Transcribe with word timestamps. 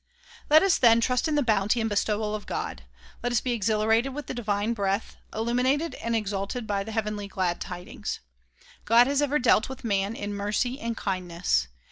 Let 0.49 0.63
us 0.63 0.79
then 0.79 0.99
trust 0.99 1.27
in 1.27 1.35
the 1.35 1.43
bounty 1.43 1.79
and 1.79 1.87
bestowal 1.87 2.33
of 2.33 2.47
God. 2.47 2.81
Let 3.21 3.31
us 3.31 3.39
be 3.39 3.51
exhilarated 3.51 4.15
with 4.15 4.25
the 4.25 4.33
divine 4.33 4.73
breath, 4.73 5.15
illumined 5.31 5.93
and 5.93 6.15
exalted 6.15 6.65
by 6.65 6.83
the 6.83 6.91
heavenly 6.91 7.27
glad 7.27 7.61
tidings. 7.61 8.19
God 8.83 9.05
has 9.05 9.21
ever 9.21 9.37
dealt 9.37 9.69
with 9.69 9.83
man 9.83 10.15
in 10.15 10.33
mercy 10.33 10.79
and 10.79 10.97
kindness. 10.97 11.67